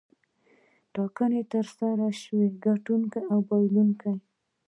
ټاکنې 0.93 1.41
ترسره 1.53 2.07
شوې 2.21 2.45
ګټونکی 2.65 3.19
او 3.31 3.37
بایلونکی. 3.47 4.13